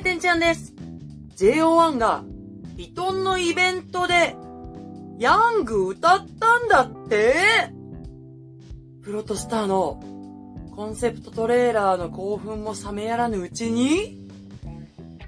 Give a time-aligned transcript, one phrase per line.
[0.00, 0.74] てんちゃんです。
[1.36, 2.24] JO1 が、
[2.76, 4.36] ビトンのイベントで、
[5.18, 7.34] ヤング歌ったんだって
[9.02, 10.02] プロトスターの
[10.74, 14.16] コンセプトトレーラーの興奮も冷めやらぬうちに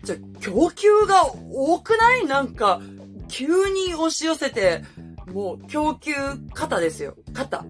[0.03, 2.27] じゃ、供給が多くない？
[2.27, 2.81] なんか、
[3.29, 4.83] 急に押し寄せて、
[5.33, 6.13] もう供給
[6.55, 7.15] 肩ですよ。
[7.33, 7.65] 肩。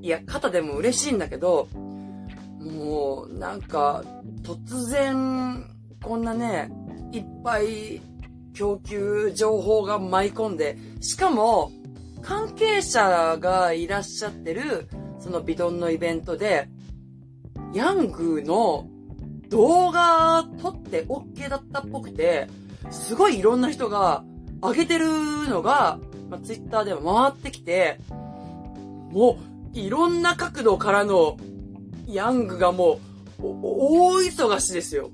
[0.00, 1.68] いや、肩でも嬉しいんだけど、
[2.60, 4.02] もう、なんか、
[4.42, 5.33] 突然、
[6.04, 6.70] こんなね、
[7.12, 8.02] いっぱい
[8.52, 11.72] 供給情報が舞い込んで、しかも、
[12.20, 14.86] 関係者がいらっしゃってる、
[15.18, 16.68] そのビトンのイベントで、
[17.72, 18.86] ヤングの
[19.48, 22.48] 動画撮って OK だったっぽくて、
[22.90, 24.24] すごいいろんな人が
[24.60, 25.08] 上げてる
[25.48, 27.98] のが、まあ、ツイッターでも回ってきて、
[29.10, 29.38] も
[29.74, 31.38] う、いろんな角度からの
[32.06, 33.00] ヤングがも
[33.38, 35.10] う、大忙しですよ。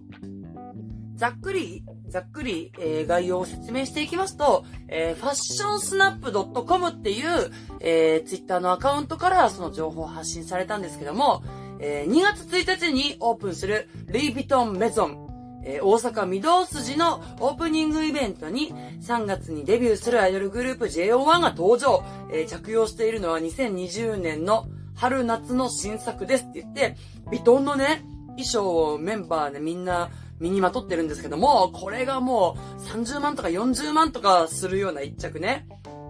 [1.20, 11.44] ざっくり、ざっくり、えー、概要を説明していきますと、えー、ファッションスナップ .com っていう、えー、ツイッターのアカウントからその情報を発信されたんですけども、
[11.78, 26.96] えー、2月1日にオープンするルイ・ヴィトン・メゾン、えー、大阪御堂筋のオープニングイベントに3月にデビューするアイドルグループ JO1 が登場、えー、着用しているのは2020年の春夏の新作ですって言って、
[27.26, 30.10] ヴィトンのね、衣装をメンバーでみんな
[30.40, 35.66] 身にまとってるんですけども、これがもう30万とか40万とかするような一着ね。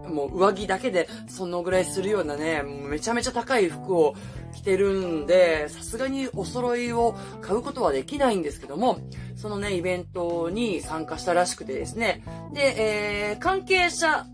[0.09, 4.15] もう上着だけでそのぐらいするようなね、めちゃめちゃ高い服を
[4.55, 8.99] 着てるんで、さすがにお揃いを買うことはできないんですけども、
[9.37, 12.23] そのね、イベントに参加したらしくてですね。
[12.53, 14.27] で、えー、関係者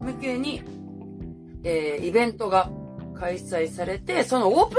[0.00, 0.62] 向けに、
[1.64, 2.70] えー、イベントが
[3.18, 4.76] 開催されて、そのオープ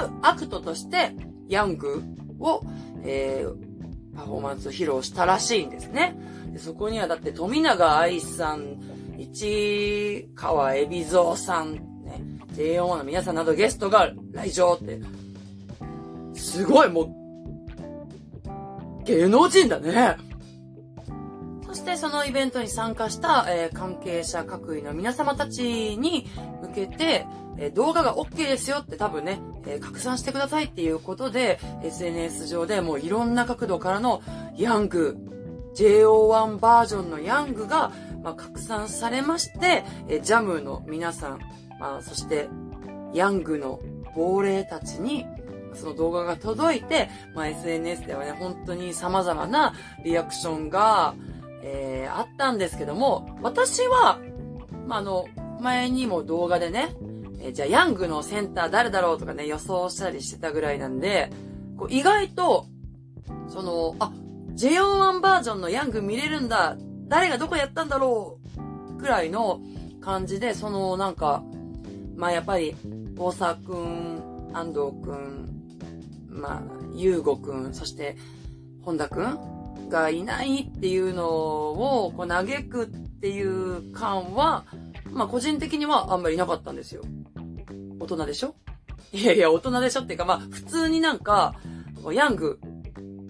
[0.00, 1.14] ニングアクトとして、
[1.48, 2.02] ヤング
[2.40, 2.62] を、
[3.04, 3.71] えー、
[4.16, 6.16] パフォーマンスを披露したらしいんですね。
[6.52, 8.78] でそこにはだって富永愛さん、
[9.18, 11.74] 市川海老蔵さん、
[12.04, 12.20] ね、
[12.54, 15.00] JO1 の皆さんなどゲストが来場って、
[16.34, 20.16] すごいもう、芸能人だね。
[21.66, 26.26] そしてそのイベントに参加した、えー、関係者各位の皆様たちに
[26.60, 27.26] 向けて、
[27.58, 34.22] え、動画が OK ですよって多分ね、え、拡散してくださいっていうことで、SNS 上でもういろんな角度からの
[34.56, 35.16] ヤング、
[35.74, 37.92] JO1 バージョンのヤングが、
[38.22, 41.40] まあ、拡散されまして、えジャムの皆さん、
[41.80, 42.48] まあ、そして、
[43.14, 43.80] ヤングの
[44.14, 45.26] 亡霊たちに、
[45.74, 49.74] その動画が届いて、まあ、SNS ではね、本当に様々な
[50.04, 51.14] リアクションが、
[51.62, 54.18] えー、あったんですけども、私は、
[54.86, 55.26] まあ、あの、
[55.60, 56.94] 前にも動画でね、
[57.42, 61.30] え、じゃあ、ヤングのセンター誰だろうとかね、予想したりしてたぐらいなんで、
[61.76, 62.66] こう意外と、
[63.48, 64.12] その、あ、
[64.54, 66.76] JO1 バージョンのヤング見れるんだ
[67.08, 68.38] 誰がどこやったんだろ
[68.94, 69.60] うくらいの
[70.00, 71.42] 感じで、そのなんか、
[72.16, 72.76] まあやっぱり、
[73.18, 75.48] 大沢くん、安藤くん、
[76.28, 76.62] まあ、
[76.94, 78.16] ゆうごくん、そして、
[78.82, 84.64] 本田くんがいないっていうのを、こう嘆くっていう感は、
[85.12, 87.02] まあ個人的にはあんまりなかったんですよ。
[88.00, 88.54] 大人でしょ？
[89.12, 91.54] いやいや、大人でしょっていうか、まあ普通になんか、
[92.12, 92.58] ヤング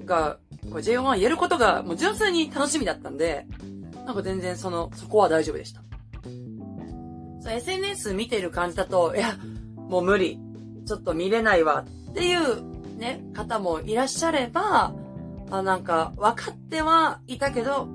[0.04, 0.38] が
[0.70, 3.46] これ J1 やることがもう純粋に楽しみだったんで、
[4.06, 5.82] なんか全然その、そこは大丈夫でした。
[7.50, 9.36] SNS 見てる感じだと、いや、
[9.76, 10.38] もう無理。
[10.86, 14.94] ちょっと見れないわっていうね、方もいらっしゃれば、
[15.50, 17.88] あなんか分かってはいたけど、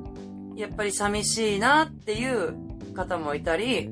[0.56, 2.56] やっぱり寂しいなっていう
[2.98, 3.90] 方もいたり、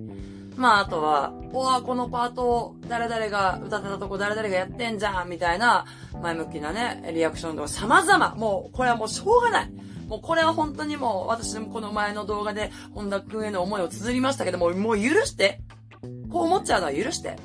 [0.58, 5.86] まああとは、おわ、このパート誰々が歌ってたとこ誰々がやってんじゃんみたいな
[6.22, 9.72] 前向きなね、リアクションとか様々、もうこれはもうしょうがない。
[10.08, 15.62] もうこれは本当にもう私もこの前の動画で本田くんへの思いを綴りましたけども、もう許して。
[16.30, 17.38] こう思っちゃうのは許して。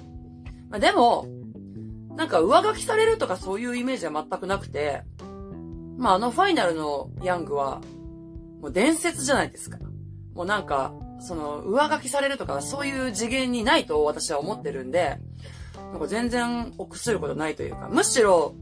[0.68, 1.26] まあ、でも、
[2.16, 5.02] なんか上書きされるとかそういうイメージは全くなくて、
[5.96, 7.80] まああのファイナルのヤングは、
[8.60, 9.78] もう伝説じゃないですか。
[10.34, 15.18] もうなんか、その、上書きされるとかそういう次元にないと私は思ってるんで、
[15.92, 18.54] なんか全然臆することないというか、むしろ、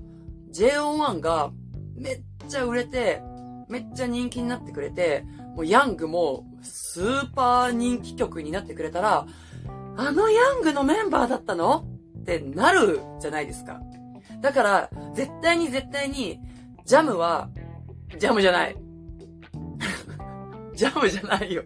[0.52, 1.50] JO1 が
[1.94, 3.22] めっちゃ売れて、
[3.68, 5.24] めっちゃ人気になってくれて、
[5.54, 9.26] もうヤングもスーパー人気曲になってくれたら、
[9.96, 11.84] あのヤングのメンバーだったの
[12.20, 13.80] ってなるじゃないですか。
[14.40, 16.40] だから、絶対に絶対に、
[16.84, 17.50] ジャムは、
[18.18, 18.76] ジャムじゃない。
[20.74, 21.62] ジャムじゃないよ。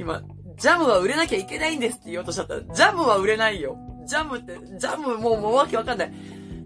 [0.00, 0.22] 今、
[0.56, 2.60] ジャムは売れなきゃいけないんですって言おうとしちゃった。
[2.62, 3.76] ジャムは売れないよ。
[4.06, 6.12] ジャムって、ジャムもうもうわけわかんない。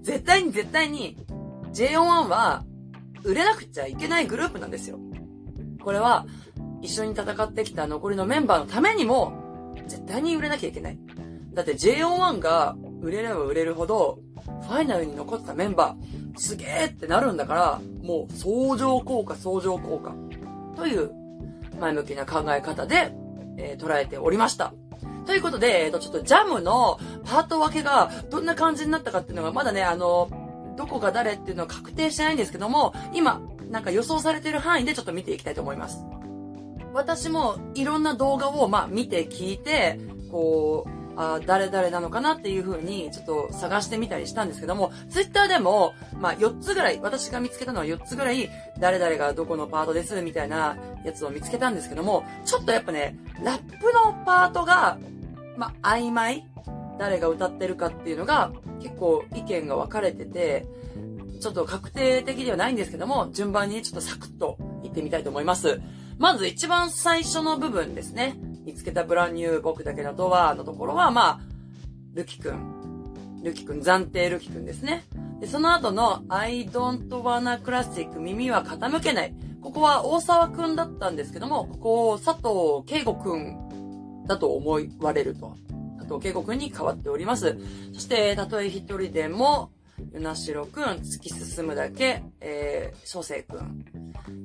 [0.03, 1.17] 絶対に絶対に、
[1.73, 2.65] JO1 は、
[3.25, 5.01] 売れなくちゃいけないグループなんですよ。
[5.83, 6.27] これは、
[6.81, 9.33] 一緒に戦ってきた残りのメンバーのためにも、
[9.89, 10.99] 絶対に売れなきゃいけない。
[11.55, 14.21] だって JO1 が売れれば売れるほど、
[14.63, 20.15] ファイナルに残ったメンバー、すげーってなるんだから、もう相乗効果、相乗効果。
[20.77, 21.11] という
[21.81, 23.13] 前向きな考え方で、
[23.57, 24.73] えー、捉えておりました。
[25.27, 30.29] ということで、えっ、ー、と、ちょっとジャムのパート分けがどんな感じになったかっていうのがまだね、あの、
[30.77, 33.41] どこが誰っていうのは確定してないんですけども、今、
[33.71, 36.05] なんか予想されてる範囲でちょっと見ていきたいと思います。
[36.93, 39.99] 私もいろんな動画をまあ見て聞いて、
[40.31, 54.99] こう、あ誰々なのかなっていう風にちょっと探してみたりしたんですけども、ツイッターでも、まあ4つぐらい、私が見つけたのは4つぐらい、誰々がどこのパートですみたいなやつを見つけたんですけども、ちょっとやっぱね、ラップのパートが、
[55.57, 56.47] まあ曖昧
[56.99, 60.67] 誰が歌ってるかっていうのが結構意見が分かれてて、
[61.41, 65.81] ちょっと確定的ではないんですけども、順番にちょっとサクッと言ってみたいと思います。
[66.19, 68.37] まず一番最初の部分ですね。
[68.65, 71.41] 見つけたブランニュー僕だけのドアのところは、まあ、
[72.15, 73.41] ルキくん。
[73.43, 75.05] ルキくん、暫定ルキくんですね。
[75.41, 79.35] で、その後の I don't wanna classic 耳は傾けない。
[79.65, 85.57] ここは大沢くんだったんですけども、ここ佐藤慶吾くんだと思われると。
[85.97, 87.57] 佐藤慶吾くんに変わっております。
[87.95, 89.71] そして、たとえ一人でも、
[90.13, 93.87] 与那城くん、突き進むだけ、えー、小生くん。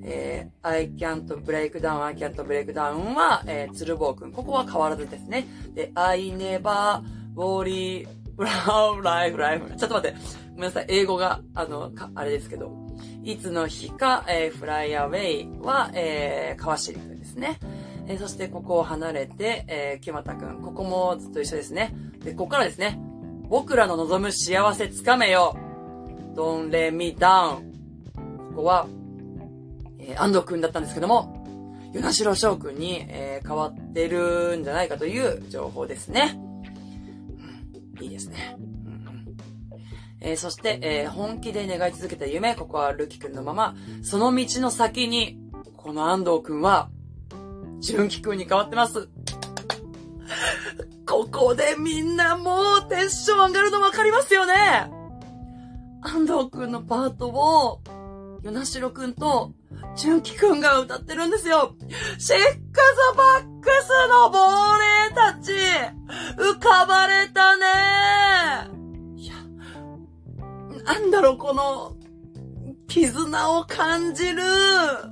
[0.06, 4.31] えー、I can't break down, I can't break down は、えー、鶴房くん。
[4.31, 5.45] ここは変わらずですね。
[5.75, 7.04] で、I never
[7.36, 8.07] worry,
[8.38, 9.65] brown life, life.
[9.75, 10.18] ちょっと待って。
[10.51, 10.86] ごめんなさい。
[10.88, 12.88] 英語が、あの、か、あれですけど。
[13.24, 17.60] いつの日か、えー、fly away は、えー、川尻くんですね。
[18.07, 20.62] えー、そしてここを離れて、えー、木俣くん。
[20.62, 21.94] ここもずっと一緒ですね。
[22.24, 23.00] で、ここからですね。
[23.50, 25.57] 僕らの望む幸せつかめよ。
[26.36, 27.69] Don't let me down.
[28.50, 28.88] ここは、
[30.00, 31.40] えー、安藤くんだったんですけども、
[31.94, 36.40] 与那城翔くんに、えー、変わってるんじゃないかという情報ですね。
[37.98, 38.57] うん、いいですね。
[40.21, 45.39] えー、そして、えー、本気で願い続けた夢、ここはルキくんのまま、その道の先に、
[45.77, 46.89] この安藤くんは、
[47.80, 49.10] 純喜くんに変わってます。
[51.07, 54.54] ここでみんなもうテンション上がるの分かりますよね
[56.01, 57.81] 安藤くんのパートを、
[58.44, 59.54] 与那城くんと、
[59.95, 61.75] 純喜くんが歌ってるんですよ。
[62.18, 65.51] シックスバックスの亡霊たち、
[66.38, 68.29] 浮かばれたねいや、
[70.89, 71.95] なんだろう、この、
[72.88, 74.41] 絆を感じる。
[74.41, 75.12] は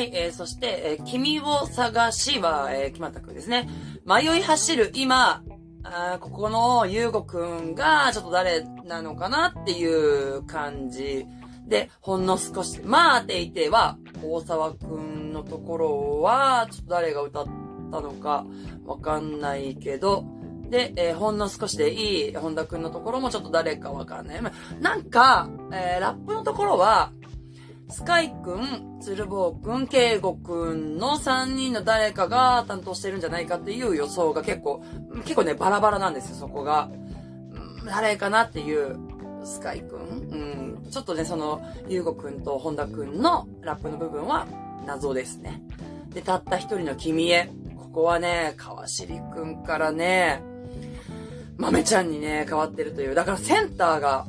[0.00, 3.68] い、えー、そして、えー、君を探しは、えー、決まったくんですね。
[4.06, 5.42] 迷い走る今、
[5.82, 11.26] あここのゆうごくんが、ちょっと誰なのかなっていう感じ。
[11.66, 17.44] で、ほんの少し、まあていては、大沢くんのところは、ちょっと誰が歌っ
[17.92, 18.46] たのか
[18.86, 20.24] わかんないけど、
[20.74, 24.42] で、えー、ほんの少しでいい、本田くんのところもちょっと誰かわかんない。
[24.80, 27.12] なんか、えー、ラップのところは、
[27.88, 34.82] スカイくん、鶴房くん、慶吾くんの3人の誰かが担当してるんじゃないかっていう予想が結構、
[35.22, 36.90] 結構ね、バラバラなんですよ、そこが。
[37.86, 38.98] 誰かなっていう、
[39.44, 39.98] スカイくん。
[40.00, 40.90] うん。
[40.90, 44.48] ちょっとね、その、ゆうごくんと本田くんのラップの部分は
[44.84, 45.62] 謎ですね。
[46.08, 47.48] で、たった一人の君へ。
[47.76, 50.42] ここはね、川尻くんからね、
[51.56, 53.14] 豆ちゃんにね、変わってるという。
[53.14, 54.26] だからセンターが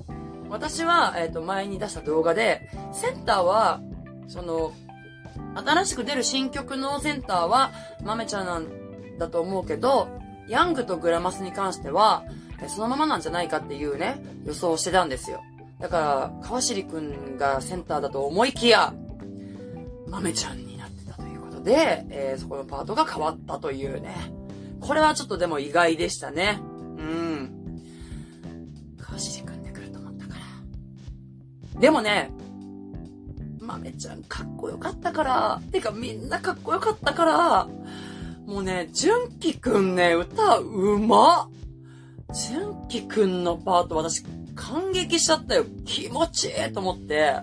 [0.50, 3.82] 私は、えっ、ー、と、前に出した動画で、センターは、
[4.28, 4.74] その、
[5.56, 7.72] 新しく出る新曲のセンターは、
[8.04, 10.08] 豆ちゃんなんだと思うけど、
[10.48, 12.24] ヤングとグラマスに関しては、
[12.68, 15.42] そのままなんじゃないかっていうね、予想をしてたんですよ。
[15.80, 18.94] だから、川尻くんがセンターだと思いきや、
[20.08, 24.16] 豆ちゃんになってたということで、えー、そこのパートが変わったというね。
[24.80, 26.62] これはちょっとでも意外でしたね。
[29.16, 29.20] うん。
[29.20, 29.66] 川尻くん
[31.80, 32.32] でもね、
[33.60, 37.66] 豆ちゃんかっこよかったから、てかみんなかっこよかったから、
[38.46, 41.50] もうね、純喜くんね、歌うま
[42.34, 44.24] 純喜くんのパート私
[44.56, 45.66] 感激しちゃったよ。
[45.86, 47.36] 気持ちいいと思って。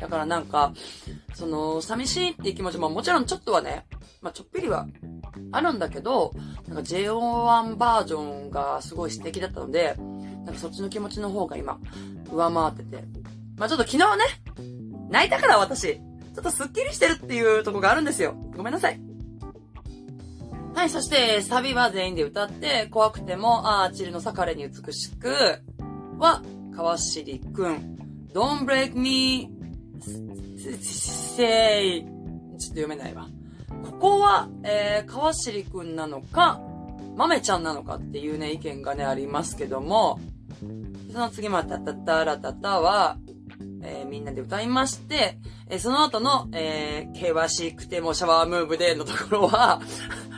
[0.00, 0.72] だからなんか、
[1.34, 3.84] その、寂しいっていう気持ちももちろんちょっとはね、
[4.22, 4.86] まあ、ちょっぴりは
[5.52, 6.32] あるんだけど、
[6.66, 9.96] なんか JO1 バージョンがすごい素敵だったので、
[10.44, 11.78] なんかそっちの気持ちの方が今、
[12.32, 13.04] 上回ってて、
[13.56, 14.24] まあちょっと昨日ね、
[15.10, 18.34] 泣いたから私、ちょっとスッキリしてるっていうとこがあるんですよ。
[18.56, 19.00] ごめんなさい。
[20.74, 25.60] はい、そして、サビは全員で歌って、怖くても、ああ、チルのさ彼に美しく、
[26.18, 26.42] は、
[26.74, 27.96] 川尻くん。
[28.32, 29.50] Don't break me
[31.36, 33.28] せい、ちょっと読めないわ。
[33.84, 36.60] ここは、えー、川尻くんなのか、
[37.16, 40.20] 豆ちゃんなのかっていうね、意見がね、ありますけども、
[41.12, 43.18] その次また、たたらたたは、
[43.82, 45.38] えー、みんなで歌いまして、
[45.68, 49.80] えー、その後の、えー、険しくてもシャワームーブでのところは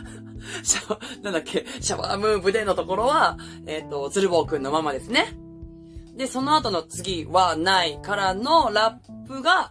[0.63, 3.37] シャワー、なんだっけ、シャワームーブでのところは、
[3.67, 5.37] えっ、ー、と、鶴房くんのママですね。
[6.17, 9.71] で、その後の次はないからのラップが、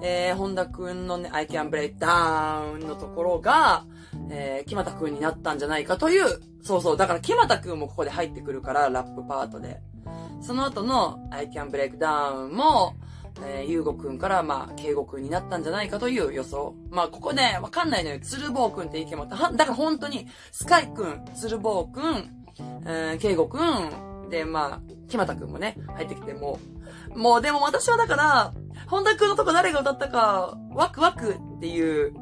[0.00, 3.84] えー、本田くんのね、I can break down のところが、
[4.30, 9.80] えー、木俣くんになったんじゃないかという、そうそう、だから木俣くんもここで入ってくるから、ラップパートで。
[10.40, 12.96] その後の I can break down も、
[13.44, 16.74] えー、ゆうごくんから、まあ、けいごくんになったんじゃないかという予想。
[16.90, 18.20] まあ、ここね、わかんないのよ。
[18.20, 22.44] つるぼうくんって意見もだから本当に、スカイくん、つるぼうくん、
[22.84, 26.58] えー、けいごくん、で、まあ、木俣くんもね、入ってきても
[27.14, 28.52] う、もうでも私はだから、
[28.86, 32.14] 本田くんのとこ誰が歌ったか、ワクワクっていう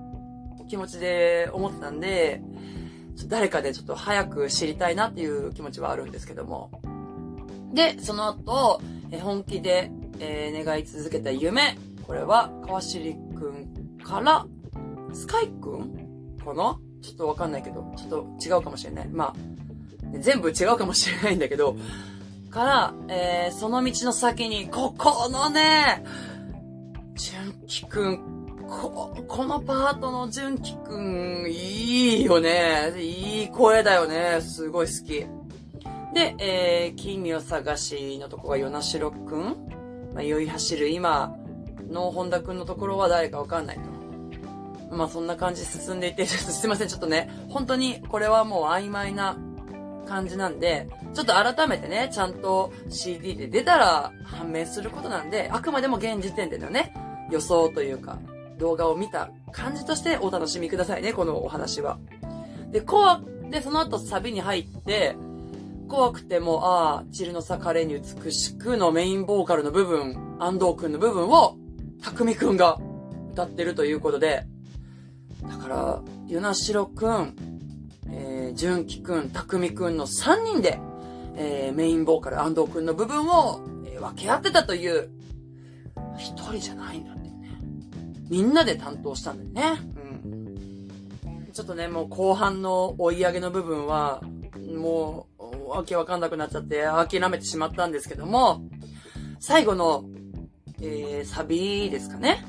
[0.69, 2.43] 気持ちで思ってたんで、
[3.27, 6.71] 誰かでちょっと早く知りたいなっていう気持ちはあるんですけども。
[7.73, 11.77] で、その後、え本気で、えー、願い続けた夢。
[12.07, 14.47] これは、川尻くんから、
[15.13, 16.37] スカイくん？
[16.45, 16.79] かな？
[17.03, 19.09] ちょっとわかんないけど、ちょっと違うかもしれない。
[19.09, 19.35] まあ、
[20.19, 21.77] 全部違うかもしれないんだけど、
[22.51, 26.05] から、えー、その道の先に、ここのね、
[27.15, 32.93] 純喜くん、こ、このパートの純喜くん、いいよね。
[32.99, 34.41] いい声だよね。
[34.41, 35.25] すごい好き。
[36.15, 39.57] で、えー、金を探しのとこが与那城くん。
[40.15, 41.37] まあ、酔い走る今
[41.89, 44.97] の本田くんのところは誰かわかんないと。
[44.97, 49.37] まあ、そんな感じ進んでいて、 すいません、ちょっとね、本当にこれはもう曖昧な
[50.07, 56.93] 感じなんで、ちょっと改めてね、ちゃんと CD で出たら判明することなんで、あくまでも現時点でのね、
[57.31, 58.19] 予想というか、
[58.59, 61.99] 動画を見た感じとしてお楽しみくださいね、このお話は。
[62.73, 65.17] で、怖で、その後サビに入って、
[65.91, 71.57] 怖くても、ああ、チルの逆れに美しくのメインボーカルの部分、安藤くんの部分を、
[72.01, 72.79] たくみくんが
[73.33, 74.47] 歌ってるということで、
[75.43, 77.35] だから、ゆなしろくん、
[78.09, 80.79] えー、じゅんきくん、たくみくんの3人で、
[81.35, 85.11] えー、メインボーカル安藤くんの部分を、えー、分け合ってたという、
[86.17, 87.59] 一人じゃないんだってね。
[88.29, 89.81] みんなで担当したんだよね。
[91.25, 91.53] うん。
[91.53, 94.23] ちょっとね、もう後半の追い上げの部分は、
[94.77, 95.30] もう、
[95.71, 98.63] わけわかんなくなっちゃって諦めてしまったんですけども、
[99.39, 100.05] 最後の、
[100.81, 102.45] えー、サビですかね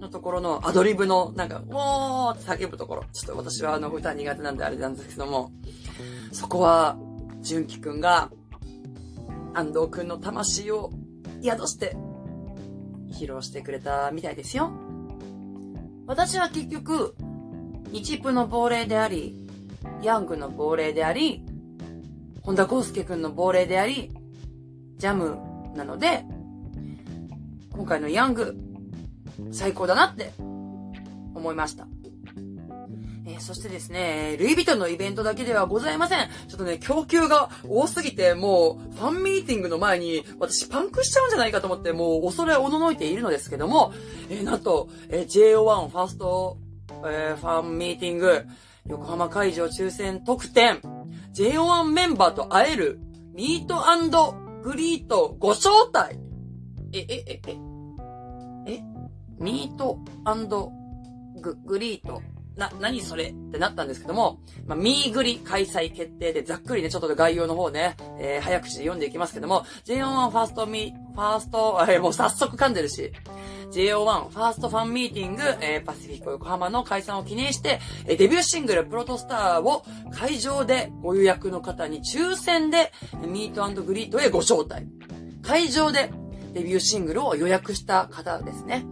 [0.00, 3.04] のところのアドリブの、なんか、おーって叫ぶところ。
[3.12, 5.52] ちょっと私はあの歌苦手なんであれなんですけども、
[6.32, 6.96] そこは、
[7.40, 8.30] 純喜くんが、
[9.54, 10.90] 安藤くんの魂を
[11.42, 11.96] 宿して
[13.12, 14.72] 披露してくれたみたいですよ。
[16.06, 17.14] 私は結局、
[17.92, 19.46] 日プの亡霊であり、
[20.02, 21.44] ヤングの亡霊であり、
[22.44, 24.12] 本田康介くんの亡霊であり、
[24.98, 25.38] ジャム
[25.74, 26.24] なので、
[27.72, 28.54] 今回のヤング、
[29.50, 31.86] 最高だなって思いました。
[33.26, 36.28] えー、そしてですね、ルイ・ヴィトンのイベントだけではございません。
[36.46, 43.94] ちょっとね、供給が多すぎて、もう、ファンミーティングの前に、私パンクしちゃうんじゃないかと思って、もう、恐れおののいているのですけども、
[44.28, 46.58] えー、なんと、えー、JO1 ファースト、
[47.06, 48.44] えー、ファンミーティング、
[48.86, 50.82] 横浜会場抽選特典、
[51.34, 53.00] JO1 メンバーと会える、
[53.34, 56.18] ミートグリートご招待。
[56.92, 57.56] え、え、え、え、
[58.66, 58.82] え
[59.38, 59.98] ミート
[61.40, 62.22] グ、グリート
[62.56, 73.12] な、何それってなったんですけども、まあ、ミーグリ開催決定で、ざっくりね、ちょっと概要の方ね、えー、早口で読んでいきますけども、JO1 ファーストミ、ファースト、えー、もう早速噛んでるし、
[73.74, 82.92] JO1 ファーストファンミーティング、えー、パシフィコ横浜の解散を記念して、え、デビューシングルプロトスターを会場でご予約の方に抽選で、
[83.26, 84.86] ミートグリートへご招待。
[85.42, 86.10] 会場で
[86.52, 88.86] デビューシングルを予約した方ですね。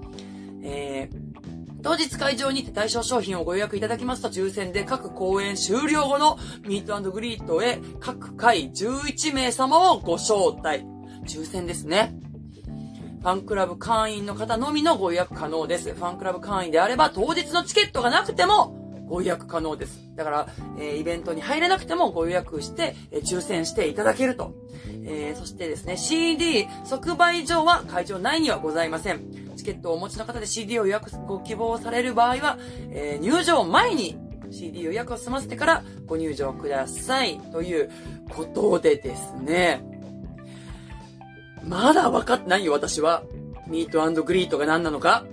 [0.64, 10.84] えー、当日会場にて対象商品をご予約いただきますと抽選で各公演終了後のミートグリートへ各回11名様をご招待。
[11.24, 12.14] 抽選ですね。
[13.22, 15.94] ファンクラブ会員の方のみのご予約可能です。
[15.94, 20.00] ファンクラブ会員であれば当日のチケットがなくてもご予約可能です。
[20.16, 24.54] だから、えー、イベントに入れなくてもご予約して、えー、抽選していただけると。
[25.04, 29.20] えー、そしてですね、CD 即売所は会場内にはございません。
[29.56, 32.58] チケットをお持ちの方で CD を予約ご希望される場合は、
[32.90, 34.18] え、入場前に
[34.50, 37.38] CD 予約を済ませてからご入場ください。
[37.52, 37.88] という
[38.30, 40.01] ことでですね。
[41.66, 43.22] まだ分かってないよ、私は。
[43.66, 45.24] ミートグリートが何なのか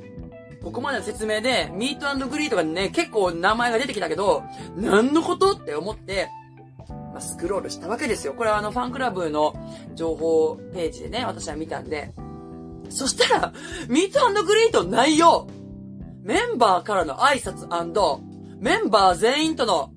[0.63, 4.43] ここまでの説明で、ミートグリートがね、結構名前が出てきたけど、
[4.75, 6.27] 何のことって思って、
[6.87, 8.33] まあ、スクロールしたわけですよ。
[8.33, 9.55] これはあの、ファンクラブの
[9.95, 12.11] 情報ページでね、私は見たんで。
[12.89, 13.53] そしたら、
[13.87, 15.47] ミートグリート内容
[16.23, 17.67] メンバーからの挨拶
[18.59, 19.91] メンバー全員との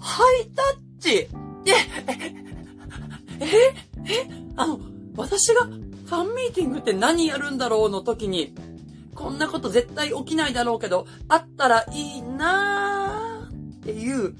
[0.00, 1.28] ハイタッチえ、
[3.40, 3.74] え、え、
[4.06, 4.80] え、あの、
[5.16, 8.54] 私がファンミーティングって何やるんだろうの時に、
[9.14, 14.34] こんなこと絶対起きないだろうけど、あったらいいなーっていう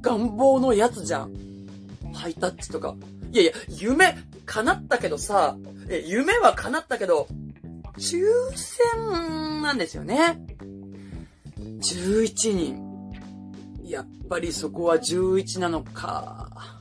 [0.00, 1.32] 願望のやつじゃん。
[2.12, 2.96] ハイタッチとか。
[3.32, 5.56] いやいや、夢叶ったけどさ、
[5.88, 7.28] え、夢は叶ったけど、
[7.98, 8.24] 抽
[8.54, 10.44] 選なんですよね。
[11.58, 13.12] 11人。
[13.84, 16.75] やっぱりそこは11なのか。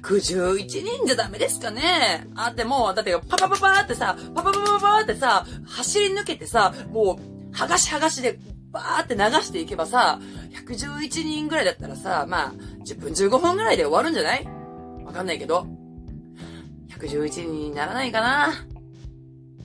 [0.00, 2.26] 111人じゃダメですかね。
[2.34, 8.38] あ、でも、だってパパパパーってさ、パパパパパーってさ、走り抜けてさ、もう、はがしはがしで、
[8.70, 10.18] バーって流していけばさ、
[10.66, 12.52] 111人ぐらいだったらさ、まあ、
[12.86, 14.46] 10分15分ぐらいで終わるんじゃない？
[15.04, 15.66] わかんないけど。
[16.88, 18.54] 111人にならないかな？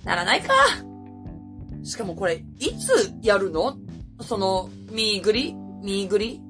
[0.03, 0.53] ならないか？
[1.83, 3.77] しかもこれ、いつやるの？
[4.21, 5.55] その、みーぐり？
[5.83, 6.41] みーぐり？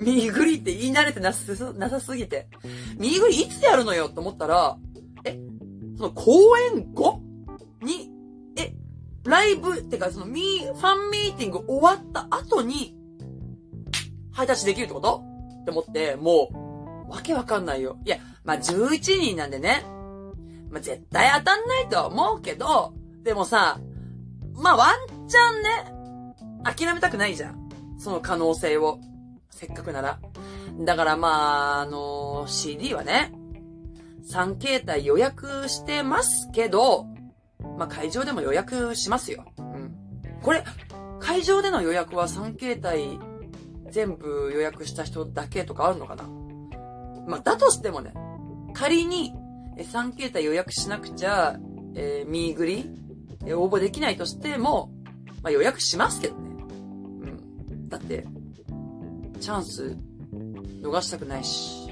[0.00, 2.48] みーぐりって言い慣れてなさなさすぎて。
[2.98, 4.76] みーぐりいつやるのよって思ったら、
[5.24, 5.38] え、
[5.96, 7.20] その公演後
[7.82, 8.10] に、
[8.56, 8.74] え、
[9.24, 12.96] ライブ、ってかそのミー、ファンミーティング終わった後に、
[14.32, 15.22] ハイタッチできるってこと？
[15.62, 16.50] って思って、も
[17.08, 17.98] う、わけわかんないよ。
[18.04, 19.84] いや、まあ、11人なんでね。
[20.70, 23.80] まあ、絶対当たんないとは思うけど、でもさ、
[24.54, 27.68] まあ、ワンチャンね、諦めたくないじゃん。
[27.98, 29.00] その可能性を。
[29.56, 30.20] せっかくなら。
[30.80, 33.32] だからまあ、あの、CD はね、
[34.30, 37.06] 3形態予約してますけど、
[37.78, 39.46] まあ会場でも予約しますよ。
[39.58, 39.94] うん。
[40.42, 40.62] これ、
[41.20, 43.18] 会場での予約は3形態
[43.90, 46.24] 全部予約した人だけとかあるのかな？
[47.26, 48.12] まあだとしてもね、
[48.74, 49.32] 仮に
[49.78, 51.56] 3形態予約しなくちゃ、
[51.94, 52.90] えー、ミーグリ、
[53.46, 54.90] えー、応募できないとしても、
[55.42, 56.50] まあ予約しますけどね。
[57.70, 57.88] うん。
[57.88, 58.26] だって、
[59.36, 59.96] チャンス
[60.82, 61.86] 逃したくないし。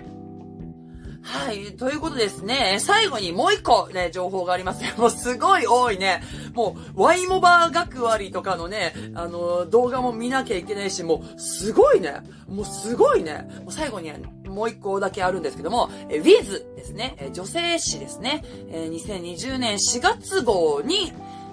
[1.25, 1.75] はい。
[1.77, 2.77] ということですね。
[2.81, 4.91] 最後にもう一個ね、情報がありますよ。
[4.99, 6.23] もうすごい多いね。
[6.53, 12.23] もう、ワイモバー学割とかのね、あの、動画も見なきゃいけないし、もう、すごいね。
[12.47, 13.49] もうすごいね。
[13.63, 17.17] もう最後にはもう一個だけあるんですけども、え、Wiz ですね。
[17.19, 18.45] え、女性誌ですね。
[18.69, 21.11] え、2020年4月号に、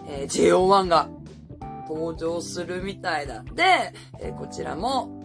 [0.10, 1.08] え、JO1 が
[1.88, 5.21] 登場するみたいなんで、え、こちらも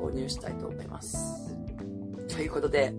[0.00, 1.54] 購入したいと思います。
[2.28, 2.92] ということで、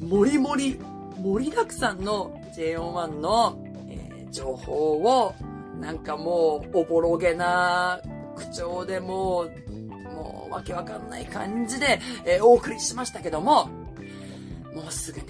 [0.00, 0.78] もりもり、
[1.18, 5.34] 盛りだくさんの JO1 の、えー、情報を、
[5.78, 8.00] なんかもう、おぼろげな
[8.34, 9.50] 口調でもう、
[10.14, 13.66] もうわけわかんない感じで、えー、お送りしましたけども、
[14.74, 15.26] もうすぐね、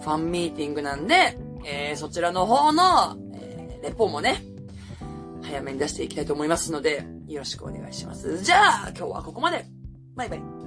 [0.00, 4.42] ファンミーティングなんで、えー、そちらの方の、えー、レポもね、
[5.42, 8.42] 早めに出していきたいと思いますので、よろしくお願いします。
[8.42, 9.79] じゃあ、今日はここまで。
[10.20, 10.59] バイバイ。